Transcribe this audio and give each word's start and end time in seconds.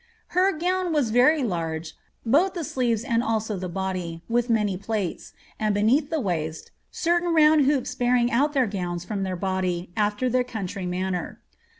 ^ 0.01 0.03
Her 0.29 0.51
gown 0.51 0.91
was 0.93 1.11
very 1.11 1.43
large, 1.43 1.93
both 2.25 2.55
the 2.55 2.63
si 2.63 3.05
and 3.05 3.21
also 3.21 3.55
the 3.55 3.69
body, 3.69 4.23
with 4.27 4.49
many 4.49 4.75
plaits; 4.75 5.33
and 5.59 5.75
beneath 5.75 6.09
the 6.09 6.19
waist, 6.19 6.71
o 7.05 7.31
round 7.31 7.65
hoops 7.65 7.93
bearing 7.93 8.31
out 8.31 8.53
their 8.53 8.65
gowns 8.65 9.05
from 9.05 9.23
tlieir 9.23 9.39
body 9.39 9.91
after 9.95 10.27
their 10.27 10.43
coi 10.43 10.87
manner." 10.87 11.39